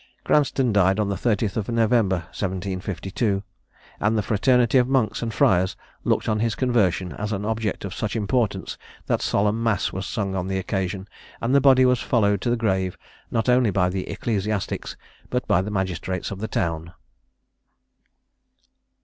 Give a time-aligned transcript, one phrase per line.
[0.23, 3.43] Cranstoun died on the 30th of November, 1752;
[3.99, 7.93] and the fraternity of monks and friars looked on his conversion as an object of
[7.93, 11.07] such importance, that solemn mass was sung on the occasion,
[11.39, 12.97] and the body was followed to the grave
[13.29, 14.97] not only by the ecclesiastics,
[15.29, 16.93] but by the magistrates of the town.